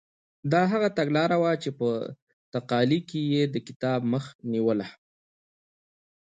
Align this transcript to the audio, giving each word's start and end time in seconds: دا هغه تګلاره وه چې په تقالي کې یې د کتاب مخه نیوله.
دا 0.51 0.61
هغه 0.71 0.89
تګلاره 0.97 1.37
وه 1.41 1.51
چې 1.63 1.69
په 1.79 1.89
تقالي 2.53 2.99
کې 3.09 3.21
یې 3.33 3.43
د 3.53 3.55
کتاب 3.67 3.99
مخه 4.11 4.31
نیوله. 4.51 4.87